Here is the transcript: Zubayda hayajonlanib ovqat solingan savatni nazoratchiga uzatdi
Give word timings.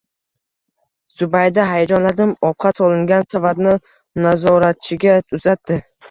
Zubayda 1.21 1.65
hayajonlanib 1.71 2.47
ovqat 2.49 2.81
solingan 2.83 3.27
savatni 3.33 3.73
nazoratchiga 4.25 5.19
uzatdi 5.39 5.79